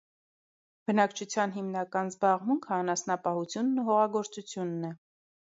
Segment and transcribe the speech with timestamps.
[0.91, 4.93] Բնակչության հիմնական զբաղմունքը անասնապահությունն ու հողագործությունն է։